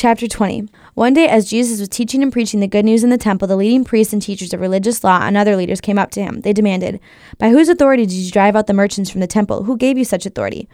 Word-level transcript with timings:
Chapter 0.00 0.26
20. 0.26 0.66
One 0.94 1.12
day, 1.12 1.28
as 1.28 1.50
Jesus 1.50 1.78
was 1.78 1.90
teaching 1.90 2.22
and 2.22 2.32
preaching 2.32 2.60
the 2.60 2.66
good 2.66 2.86
news 2.86 3.04
in 3.04 3.10
the 3.10 3.18
temple, 3.18 3.46
the 3.46 3.54
leading 3.54 3.84
priests 3.84 4.14
and 4.14 4.22
teachers 4.22 4.54
of 4.54 4.60
religious 4.62 5.04
law 5.04 5.20
and 5.24 5.36
other 5.36 5.56
leaders 5.56 5.82
came 5.82 5.98
up 5.98 6.10
to 6.12 6.22
him. 6.22 6.40
They 6.40 6.54
demanded, 6.54 7.00
By 7.36 7.50
whose 7.50 7.68
authority 7.68 8.06
did 8.06 8.14
you 8.14 8.32
drive 8.32 8.56
out 8.56 8.66
the 8.66 8.72
merchants 8.72 9.10
from 9.10 9.20
the 9.20 9.26
temple? 9.26 9.64
Who 9.64 9.76
gave 9.76 9.98
you 9.98 10.06
such 10.06 10.24
authority? 10.24 10.70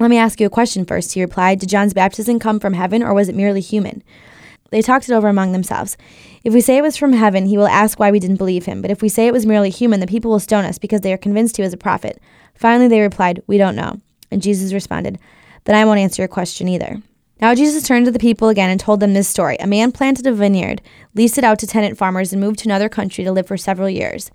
Let 0.00 0.08
me 0.08 0.16
ask 0.16 0.40
you 0.40 0.46
a 0.46 0.48
question 0.48 0.86
first, 0.86 1.12
he 1.12 1.20
replied. 1.20 1.60
Did 1.60 1.68
John's 1.68 1.92
baptism 1.92 2.38
come 2.38 2.58
from 2.58 2.72
heaven, 2.72 3.02
or 3.02 3.12
was 3.12 3.28
it 3.28 3.34
merely 3.34 3.60
human? 3.60 4.02
They 4.70 4.80
talked 4.80 5.10
it 5.10 5.12
over 5.12 5.28
among 5.28 5.52
themselves. 5.52 5.98
If 6.42 6.54
we 6.54 6.62
say 6.62 6.78
it 6.78 6.82
was 6.82 6.96
from 6.96 7.12
heaven, 7.12 7.44
he 7.44 7.58
will 7.58 7.68
ask 7.68 7.98
why 7.98 8.10
we 8.10 8.18
didn't 8.18 8.36
believe 8.36 8.64
him. 8.64 8.80
But 8.80 8.90
if 8.90 9.02
we 9.02 9.10
say 9.10 9.26
it 9.26 9.34
was 9.34 9.44
merely 9.44 9.68
human, 9.68 10.00
the 10.00 10.06
people 10.06 10.30
will 10.30 10.40
stone 10.40 10.64
us 10.64 10.78
because 10.78 11.02
they 11.02 11.12
are 11.12 11.18
convinced 11.18 11.58
he 11.58 11.62
was 11.62 11.74
a 11.74 11.76
prophet. 11.76 12.18
Finally, 12.54 12.88
they 12.88 13.02
replied, 13.02 13.42
We 13.46 13.58
don't 13.58 13.76
know. 13.76 14.00
And 14.30 14.40
Jesus 14.40 14.72
responded, 14.72 15.18
Then 15.64 15.76
I 15.76 15.84
won't 15.84 16.00
answer 16.00 16.22
your 16.22 16.28
question 16.28 16.66
either. 16.66 17.02
Now 17.42 17.56
Jesus 17.56 17.82
turned 17.82 18.06
to 18.06 18.12
the 18.12 18.20
people 18.20 18.50
again 18.50 18.70
and 18.70 18.78
told 18.78 19.00
them 19.00 19.14
this 19.14 19.26
story. 19.26 19.56
A 19.58 19.66
man 19.66 19.90
planted 19.90 20.28
a 20.28 20.32
vineyard, 20.32 20.80
leased 21.16 21.38
it 21.38 21.42
out 21.42 21.58
to 21.58 21.66
tenant 21.66 21.98
farmers, 21.98 22.32
and 22.32 22.40
moved 22.40 22.60
to 22.60 22.68
another 22.68 22.88
country 22.88 23.24
to 23.24 23.32
live 23.32 23.48
for 23.48 23.56
several 23.56 23.90
years. 23.90 24.30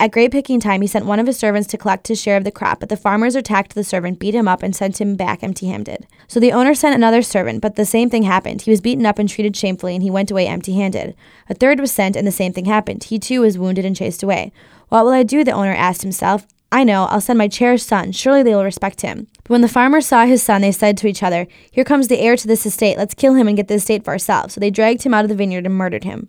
At 0.00 0.10
grape 0.10 0.32
picking 0.32 0.58
time, 0.58 0.80
he 0.80 0.86
sent 0.86 1.04
one 1.04 1.18
of 1.18 1.26
his 1.26 1.38
servants 1.38 1.68
to 1.68 1.76
collect 1.76 2.08
his 2.08 2.18
share 2.18 2.38
of 2.38 2.44
the 2.44 2.50
crop, 2.50 2.80
but 2.80 2.88
the 2.88 2.96
farmers 2.96 3.34
attacked 3.34 3.74
the 3.74 3.84
servant, 3.84 4.18
beat 4.18 4.34
him 4.34 4.48
up, 4.48 4.62
and 4.62 4.74
sent 4.74 5.02
him 5.02 5.16
back 5.16 5.42
empty 5.42 5.66
handed. 5.66 6.06
So 6.28 6.40
the 6.40 6.52
owner 6.52 6.74
sent 6.74 6.94
another 6.94 7.20
servant, 7.20 7.60
but 7.60 7.76
the 7.76 7.84
same 7.84 8.08
thing 8.08 8.22
happened. 8.22 8.62
He 8.62 8.70
was 8.70 8.80
beaten 8.80 9.04
up 9.04 9.18
and 9.18 9.28
treated 9.28 9.54
shamefully, 9.54 9.94
and 9.94 10.02
he 10.02 10.10
went 10.10 10.30
away 10.30 10.46
empty 10.46 10.72
handed. 10.72 11.14
A 11.50 11.54
third 11.54 11.78
was 11.78 11.92
sent, 11.92 12.16
and 12.16 12.26
the 12.26 12.32
same 12.32 12.54
thing 12.54 12.64
happened. 12.64 13.04
He 13.04 13.18
too 13.18 13.42
was 13.42 13.58
wounded 13.58 13.84
and 13.84 13.94
chased 13.94 14.22
away. 14.22 14.50
What 14.88 15.04
will 15.04 15.12
I 15.12 15.24
do? 15.24 15.44
The 15.44 15.52
owner 15.52 15.74
asked 15.74 16.00
himself. 16.00 16.46
I 16.72 16.84
know, 16.84 17.04
I'll 17.04 17.20
send 17.20 17.38
my 17.38 17.48
cherished 17.48 17.86
son. 17.86 18.12
Surely 18.12 18.42
they 18.42 18.54
will 18.54 18.64
respect 18.64 19.02
him. 19.02 19.28
But 19.44 19.50
when 19.50 19.60
the 19.60 19.68
farmers 19.68 20.06
saw 20.06 20.26
his 20.26 20.42
son, 20.42 20.62
they 20.62 20.72
said 20.72 20.96
to 20.98 21.06
each 21.06 21.22
other, 21.22 21.46
Here 21.70 21.84
comes 21.84 22.08
the 22.08 22.18
heir 22.20 22.36
to 22.36 22.48
this 22.48 22.66
estate. 22.66 22.98
Let's 22.98 23.14
kill 23.14 23.34
him 23.34 23.46
and 23.46 23.56
get 23.56 23.68
the 23.68 23.74
estate 23.74 24.04
for 24.04 24.10
ourselves. 24.10 24.54
So 24.54 24.60
they 24.60 24.70
dragged 24.70 25.04
him 25.04 25.14
out 25.14 25.24
of 25.24 25.28
the 25.28 25.36
vineyard 25.36 25.64
and 25.64 25.74
murdered 25.74 26.04
him. 26.04 26.28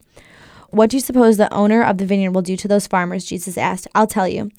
What 0.69 0.89
do 0.89 0.97
you 0.97 1.01
suppose 1.01 1.38
the 1.38 1.53
owner 1.53 1.81
of 1.81 1.97
the 1.97 2.05
vineyard 2.05 2.31
will 2.31 2.41
do 2.41 2.55
to 2.57 2.67
those 2.67 2.88
farmers? 2.88 3.25
Jesus 3.25 3.57
asked. 3.57 3.88
I'll 3.95 4.07
tell 4.07 4.27
you. 4.27 4.52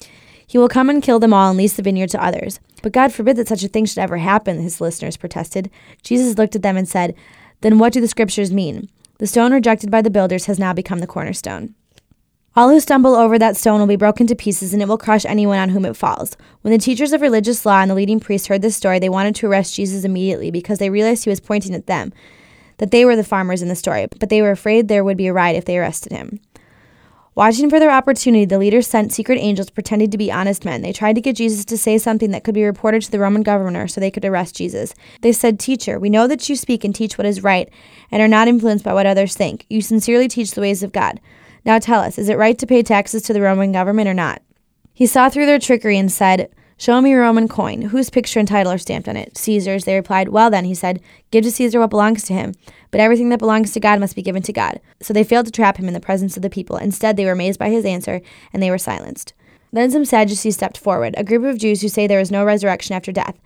He 0.45 0.57
will 0.57 0.67
come 0.67 0.89
and 0.89 1.03
kill 1.03 1.19
them 1.19 1.33
all 1.33 1.49
and 1.49 1.57
lease 1.57 1.75
the 1.75 1.83
vineyard 1.83 2.09
to 2.09 2.23
others. 2.23 2.59
But 2.81 2.91
God 2.91 3.13
forbid 3.13 3.37
that 3.37 3.47
such 3.47 3.63
a 3.63 3.67
thing 3.67 3.85
should 3.85 3.99
ever 3.99 4.17
happen, 4.17 4.59
his 4.59 4.81
listeners 4.81 5.17
protested. 5.17 5.69
Jesus 6.03 6.37
looked 6.37 6.55
at 6.55 6.63
them 6.63 6.75
and 6.75 6.89
said, 6.89 7.15
Then 7.61 7.77
what 7.77 7.93
do 7.93 8.01
the 8.01 8.07
scriptures 8.07 8.51
mean? 8.51 8.89
The 9.19 9.27
stone 9.27 9.53
rejected 9.53 9.91
by 9.91 10.01
the 10.01 10.09
builders 10.09 10.45
has 10.45 10.57
now 10.57 10.73
become 10.73 10.99
the 10.99 11.07
cornerstone. 11.07 11.75
All 12.55 12.69
who 12.69 12.79
stumble 12.79 13.15
over 13.15 13.37
that 13.37 13.57
stone 13.57 13.79
will 13.79 13.87
be 13.87 13.95
broken 13.95 14.25
to 14.27 14.35
pieces, 14.35 14.73
and 14.73 14.81
it 14.81 14.87
will 14.87 14.97
crush 14.97 15.23
anyone 15.25 15.59
on 15.59 15.69
whom 15.69 15.85
it 15.85 15.95
falls. 15.95 16.35
When 16.61 16.71
the 16.71 16.79
teachers 16.79 17.13
of 17.13 17.21
religious 17.21 17.65
law 17.65 17.81
and 17.81 17.91
the 17.91 17.95
leading 17.95 18.19
priests 18.19 18.47
heard 18.47 18.63
this 18.63 18.75
story, 18.75 18.97
they 18.97 19.09
wanted 19.09 19.35
to 19.35 19.47
arrest 19.47 19.75
Jesus 19.75 20.03
immediately 20.03 20.49
because 20.49 20.79
they 20.79 20.89
realized 20.89 21.23
he 21.23 21.29
was 21.29 21.39
pointing 21.39 21.75
at 21.75 21.85
them, 21.85 22.11
that 22.77 22.91
they 22.91 23.05
were 23.05 23.15
the 23.15 23.23
farmers 23.23 23.61
in 23.61 23.67
the 23.67 23.75
story, 23.75 24.07
but 24.19 24.29
they 24.29 24.41
were 24.41 24.51
afraid 24.51 24.87
there 24.87 25.03
would 25.03 25.17
be 25.17 25.27
a 25.27 25.33
riot 25.33 25.57
if 25.57 25.65
they 25.65 25.77
arrested 25.77 26.11
him. 26.11 26.39
Watching 27.35 27.69
for 27.69 27.79
their 27.79 27.91
opportunity, 27.91 28.43
the 28.43 28.57
leaders 28.57 28.87
sent 28.87 29.13
secret 29.13 29.37
angels 29.39 29.69
pretending 29.69 30.09
to 30.11 30.17
be 30.17 30.31
honest 30.31 30.65
men. 30.65 30.81
They 30.81 30.91
tried 30.91 31.13
to 31.13 31.21
get 31.21 31.37
Jesus 31.37 31.63
to 31.63 31.77
say 31.77 31.97
something 31.97 32.31
that 32.31 32.43
could 32.43 32.55
be 32.55 32.65
reported 32.65 33.03
to 33.03 33.11
the 33.11 33.19
Roman 33.19 33.43
governor 33.43 33.87
so 33.87 34.01
they 34.01 34.11
could 34.11 34.25
arrest 34.25 34.57
Jesus. 34.57 34.93
They 35.21 35.31
said, 35.31 35.57
Teacher, 35.57 35.99
we 35.99 36.09
know 36.09 36.27
that 36.27 36.49
you 36.49 36.57
speak 36.57 36.83
and 36.83 36.93
teach 36.93 37.17
what 37.17 37.27
is 37.27 37.43
right 37.43 37.69
and 38.11 38.21
are 38.21 38.27
not 38.27 38.49
influenced 38.49 38.83
by 38.83 38.93
what 38.93 39.05
others 39.05 39.35
think. 39.35 39.65
You 39.69 39.81
sincerely 39.81 40.27
teach 40.27 40.51
the 40.51 40.59
ways 40.59 40.83
of 40.83 40.91
God. 40.91 41.21
Now 41.69 41.77
tell 41.77 42.01
us, 42.01 42.17
is 42.17 42.29
it 42.29 42.37
right 42.39 42.57
to 42.57 42.65
pay 42.65 42.81
taxes 42.81 43.21
to 43.21 43.31
the 43.31 43.41
Roman 43.41 43.71
government 43.71 44.09
or 44.09 44.13
not? 44.15 44.41
He 44.91 45.05
saw 45.05 45.29
through 45.29 45.45
their 45.45 45.59
trickery 45.59 45.99
and 45.99 46.11
said, 46.11 46.49
Show 46.77 46.99
me 46.99 47.11
your 47.11 47.21
Roman 47.21 47.47
coin. 47.47 47.83
Whose 47.83 48.09
picture 48.09 48.39
and 48.39 48.47
title 48.47 48.71
are 48.71 48.79
stamped 48.79 49.07
on 49.07 49.15
it? 49.15 49.37
Caesar's. 49.37 49.85
They 49.85 49.93
replied, 49.93 50.29
Well 50.29 50.49
then, 50.49 50.65
he 50.65 50.73
said, 50.73 50.99
Give 51.29 51.43
to 51.43 51.51
Caesar 51.51 51.79
what 51.79 51.91
belongs 51.91 52.23
to 52.23 52.33
him, 52.33 52.55
but 52.89 52.99
everything 52.99 53.29
that 53.29 53.37
belongs 53.37 53.71
to 53.73 53.79
God 53.79 53.99
must 53.99 54.15
be 54.15 54.23
given 54.23 54.41
to 54.41 54.51
God. 54.51 54.81
So 54.99 55.13
they 55.13 55.23
failed 55.23 55.45
to 55.45 55.51
trap 55.51 55.77
him 55.77 55.87
in 55.87 55.93
the 55.93 55.99
presence 55.99 56.35
of 56.35 56.41
the 56.41 56.49
people. 56.49 56.75
Instead, 56.77 57.17
they 57.17 57.25
were 57.25 57.33
amazed 57.33 57.59
by 57.59 57.69
his 57.69 57.85
answer, 57.85 58.19
and 58.51 58.63
they 58.63 58.71
were 58.71 58.79
silenced. 58.79 59.33
Then 59.71 59.91
some 59.91 60.05
Sadducees 60.05 60.55
stepped 60.55 60.79
forward, 60.79 61.13
a 61.17 61.23
group 61.23 61.43
of 61.43 61.59
Jews 61.59 61.83
who 61.83 61.87
say 61.87 62.07
there 62.07 62.19
is 62.19 62.31
no 62.31 62.43
resurrection 62.43 62.95
after 62.95 63.11
death. 63.11 63.37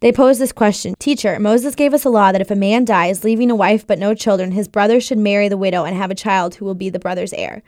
They 0.00 0.12
posed 0.12 0.40
this 0.40 0.52
question 0.52 0.94
Teacher, 0.98 1.38
Moses 1.40 1.74
gave 1.74 1.94
us 1.94 2.04
a 2.04 2.10
law 2.10 2.32
that 2.32 2.40
if 2.40 2.50
a 2.50 2.56
man 2.56 2.84
dies, 2.84 3.24
leaving 3.24 3.50
a 3.50 3.56
wife 3.56 3.86
but 3.86 3.98
no 3.98 4.14
children, 4.14 4.52
his 4.52 4.68
brother 4.68 5.00
should 5.00 5.18
marry 5.18 5.48
the 5.48 5.56
widow 5.56 5.84
and 5.84 5.96
have 5.96 6.10
a 6.10 6.14
child 6.14 6.56
who 6.56 6.64
will 6.64 6.74
be 6.74 6.90
the 6.90 6.98
brother's 6.98 7.32
heir. 7.32 7.62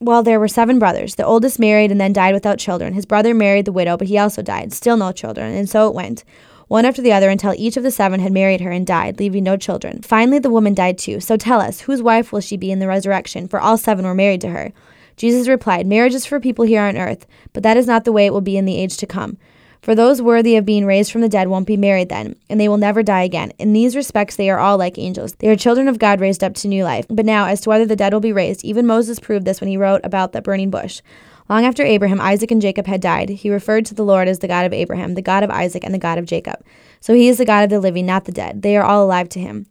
Well, 0.00 0.22
there 0.22 0.40
were 0.40 0.48
seven 0.48 0.78
brothers. 0.78 1.14
The 1.14 1.26
oldest 1.26 1.58
married 1.58 1.92
and 1.92 2.00
then 2.00 2.12
died 2.12 2.34
without 2.34 2.58
children. 2.58 2.94
His 2.94 3.06
brother 3.06 3.34
married 3.34 3.66
the 3.66 3.72
widow, 3.72 3.96
but 3.96 4.08
he 4.08 4.18
also 4.18 4.42
died, 4.42 4.72
still 4.72 4.96
no 4.96 5.12
children, 5.12 5.54
and 5.54 5.68
so 5.68 5.86
it 5.86 5.94
went, 5.94 6.24
one 6.68 6.86
after 6.86 7.02
the 7.02 7.12
other 7.12 7.28
until 7.28 7.54
each 7.56 7.76
of 7.76 7.82
the 7.82 7.90
seven 7.90 8.18
had 8.18 8.32
married 8.32 8.62
her 8.62 8.70
and 8.70 8.86
died, 8.86 9.20
leaving 9.20 9.44
no 9.44 9.58
children. 9.58 10.00
Finally, 10.00 10.38
the 10.38 10.50
woman 10.50 10.72
died 10.72 10.96
too. 10.96 11.20
So 11.20 11.36
tell 11.36 11.60
us, 11.60 11.82
whose 11.82 12.02
wife 12.02 12.32
will 12.32 12.40
she 12.40 12.56
be 12.56 12.72
in 12.72 12.78
the 12.78 12.88
resurrection? 12.88 13.46
For 13.46 13.60
all 13.60 13.76
seven 13.76 14.06
were 14.06 14.14
married 14.14 14.40
to 14.40 14.48
her. 14.48 14.72
Jesus 15.18 15.48
replied, 15.48 15.86
Marriage 15.86 16.14
is 16.14 16.24
for 16.24 16.40
people 16.40 16.64
here 16.64 16.82
on 16.82 16.96
earth, 16.96 17.26
but 17.52 17.62
that 17.62 17.76
is 17.76 17.86
not 17.86 18.04
the 18.04 18.12
way 18.12 18.24
it 18.24 18.32
will 18.32 18.40
be 18.40 18.56
in 18.56 18.64
the 18.64 18.78
age 18.78 18.96
to 18.96 19.06
come. 19.06 19.36
For 19.82 19.96
those 19.96 20.22
worthy 20.22 20.54
of 20.54 20.64
being 20.64 20.86
raised 20.86 21.10
from 21.10 21.22
the 21.22 21.28
dead 21.28 21.48
won't 21.48 21.66
be 21.66 21.76
married 21.76 22.08
then, 22.08 22.36
and 22.48 22.60
they 22.60 22.68
will 22.68 22.76
never 22.76 23.02
die 23.02 23.24
again. 23.24 23.52
In 23.58 23.72
these 23.72 23.96
respects, 23.96 24.36
they 24.36 24.48
are 24.48 24.60
all 24.60 24.78
like 24.78 24.96
angels. 24.96 25.34
They 25.34 25.48
are 25.48 25.56
children 25.56 25.88
of 25.88 25.98
God 25.98 26.20
raised 26.20 26.44
up 26.44 26.54
to 26.54 26.68
new 26.68 26.84
life. 26.84 27.04
But 27.10 27.26
now, 27.26 27.46
as 27.46 27.62
to 27.62 27.68
whether 27.68 27.84
the 27.84 27.96
dead 27.96 28.12
will 28.12 28.20
be 28.20 28.32
raised, 28.32 28.64
even 28.64 28.86
Moses 28.86 29.18
proved 29.18 29.44
this 29.44 29.60
when 29.60 29.68
he 29.68 29.76
wrote 29.76 30.00
about 30.04 30.30
the 30.30 30.40
burning 30.40 30.70
bush. 30.70 31.02
Long 31.48 31.64
after 31.64 31.82
Abraham, 31.82 32.20
Isaac, 32.20 32.52
and 32.52 32.62
Jacob 32.62 32.86
had 32.86 33.00
died, 33.00 33.28
he 33.28 33.50
referred 33.50 33.84
to 33.86 33.94
the 33.94 34.04
Lord 34.04 34.28
as 34.28 34.38
the 34.38 34.46
God 34.46 34.64
of 34.64 34.72
Abraham, 34.72 35.14
the 35.14 35.20
God 35.20 35.42
of 35.42 35.50
Isaac, 35.50 35.82
and 35.82 35.92
the 35.92 35.98
God 35.98 36.16
of 36.16 36.26
Jacob. 36.26 36.64
So 37.00 37.12
he 37.12 37.26
is 37.26 37.38
the 37.38 37.44
God 37.44 37.64
of 37.64 37.70
the 37.70 37.80
living, 37.80 38.06
not 38.06 38.24
the 38.24 38.30
dead. 38.30 38.62
They 38.62 38.76
are 38.76 38.84
all 38.84 39.04
alive 39.04 39.28
to 39.30 39.40
him. 39.40 39.66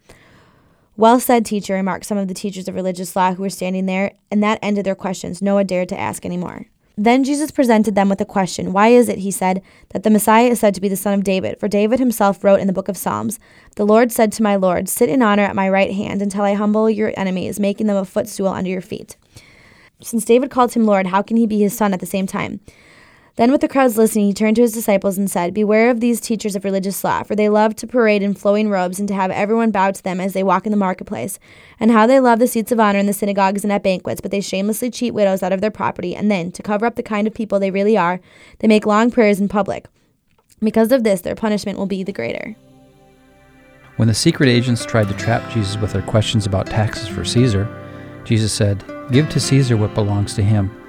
Well 0.97 1.21
said, 1.21 1.45
teacher, 1.45 1.73
remarked 1.75 2.05
some 2.05 2.17
of 2.17 2.27
the 2.27 2.33
teachers 2.33 2.67
of 2.67 2.75
religious 2.75 3.15
law 3.15 3.33
who 3.33 3.43
were 3.43 3.49
standing 3.49 3.85
there, 3.85 4.11
and 4.29 4.43
that 4.43 4.59
ended 4.61 4.85
their 4.85 4.93
questions. 4.93 5.41
No 5.41 5.55
one 5.55 5.67
dared 5.67 5.87
to 5.87 5.99
ask 5.99 6.25
any 6.25 6.35
more. 6.35 6.65
Then 6.97 7.23
Jesus 7.23 7.51
presented 7.51 7.95
them 7.95 8.09
with 8.09 8.21
a 8.21 8.25
question. 8.25 8.73
Why 8.73 8.89
is 8.89 9.09
it, 9.09 9.19
he 9.19 9.31
said, 9.31 9.61
that 9.89 10.03
the 10.03 10.09
Messiah 10.09 10.47
is 10.47 10.59
said 10.59 10.75
to 10.75 10.81
be 10.81 10.89
the 10.89 10.95
son 10.95 11.13
of 11.13 11.23
David? 11.23 11.59
For 11.59 11.67
David 11.67 11.99
himself 11.99 12.43
wrote 12.43 12.59
in 12.59 12.67
the 12.67 12.73
book 12.73 12.89
of 12.89 12.97
Psalms, 12.97 13.39
The 13.75 13.85
Lord 13.85 14.11
said 14.11 14.31
to 14.33 14.43
my 14.43 14.55
Lord, 14.55 14.89
Sit 14.89 15.09
in 15.09 15.21
honor 15.21 15.43
at 15.43 15.55
my 15.55 15.69
right 15.69 15.93
hand 15.93 16.21
until 16.21 16.43
I 16.43 16.53
humble 16.53 16.89
your 16.89 17.13
enemies, 17.15 17.59
making 17.59 17.87
them 17.87 17.97
a 17.97 18.05
footstool 18.05 18.47
under 18.47 18.69
your 18.69 18.81
feet. 18.81 19.15
Since 20.01 20.25
David 20.25 20.51
called 20.51 20.73
him 20.73 20.85
Lord, 20.85 21.07
how 21.07 21.21
can 21.21 21.37
he 21.37 21.47
be 21.47 21.59
his 21.59 21.75
son 21.75 21.93
at 21.93 21.99
the 21.99 22.05
same 22.05 22.27
time? 22.27 22.59
Then, 23.37 23.51
with 23.51 23.61
the 23.61 23.69
crowds 23.69 23.97
listening, 23.97 24.25
he 24.25 24.33
turned 24.33 24.57
to 24.57 24.61
his 24.61 24.73
disciples 24.73 25.17
and 25.17 25.31
said, 25.31 25.53
Beware 25.53 25.89
of 25.89 26.01
these 26.01 26.19
teachers 26.19 26.55
of 26.55 26.65
religious 26.65 27.01
law, 27.01 27.23
for 27.23 27.33
they 27.33 27.47
love 27.47 27.75
to 27.77 27.87
parade 27.87 28.21
in 28.21 28.33
flowing 28.33 28.69
robes 28.69 28.99
and 28.99 29.07
to 29.07 29.13
have 29.13 29.31
everyone 29.31 29.71
bow 29.71 29.91
to 29.91 30.03
them 30.03 30.19
as 30.19 30.33
they 30.33 30.43
walk 30.43 30.65
in 30.65 30.71
the 30.71 30.77
marketplace, 30.77 31.39
and 31.79 31.91
how 31.91 32.05
they 32.05 32.19
love 32.19 32.39
the 32.39 32.47
seats 32.47 32.73
of 32.73 32.79
honor 32.79 32.99
in 32.99 33.05
the 33.05 33.13
synagogues 33.13 33.63
and 33.63 33.71
at 33.71 33.83
banquets, 33.83 34.19
but 34.19 34.31
they 34.31 34.41
shamelessly 34.41 34.91
cheat 34.91 35.13
widows 35.13 35.41
out 35.41 35.53
of 35.53 35.61
their 35.61 35.71
property, 35.71 36.13
and 36.13 36.29
then, 36.29 36.51
to 36.51 36.61
cover 36.61 36.85
up 36.85 36.95
the 36.95 37.03
kind 37.03 37.25
of 37.25 37.33
people 37.33 37.57
they 37.57 37.71
really 37.71 37.97
are, 37.97 38.19
they 38.59 38.67
make 38.67 38.85
long 38.85 39.09
prayers 39.09 39.39
in 39.39 39.47
public. 39.47 39.87
Because 40.59 40.91
of 40.91 41.05
this, 41.05 41.21
their 41.21 41.35
punishment 41.35 41.77
will 41.77 41.85
be 41.85 42.03
the 42.03 42.11
greater. 42.11 42.57
When 43.95 44.09
the 44.09 44.13
secret 44.13 44.49
agents 44.49 44.85
tried 44.85 45.07
to 45.07 45.15
trap 45.15 45.49
Jesus 45.51 45.77
with 45.77 45.93
their 45.93 46.01
questions 46.01 46.45
about 46.45 46.67
taxes 46.67 47.07
for 47.07 47.23
Caesar, 47.23 47.67
Jesus 48.25 48.51
said, 48.51 48.83
Give 49.09 49.29
to 49.29 49.39
Caesar 49.39 49.77
what 49.77 49.93
belongs 49.93 50.33
to 50.35 50.43
him 50.43 50.80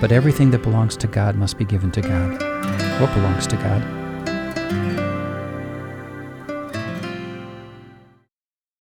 but 0.00 0.12
everything 0.12 0.52
that 0.52 0.62
belongs 0.62 0.96
to 0.98 1.06
God 1.08 1.34
must 1.34 1.58
be 1.58 1.64
given 1.64 1.90
to 1.90 2.00
God. 2.00 2.40
What 3.00 3.12
belongs 3.14 3.46
to 3.48 3.56
God? 3.56 5.07